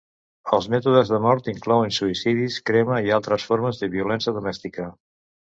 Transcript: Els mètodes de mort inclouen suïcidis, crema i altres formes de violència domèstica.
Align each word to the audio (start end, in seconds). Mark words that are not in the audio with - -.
Els 0.55 0.67
mètodes 0.73 1.11
de 1.15 1.19
mort 1.25 1.49
inclouen 1.53 1.93
suïcidis, 1.99 2.57
crema 2.71 2.97
i 3.09 3.15
altres 3.19 3.47
formes 3.51 3.83
de 3.83 3.91
violència 3.97 4.35
domèstica. 4.39 4.93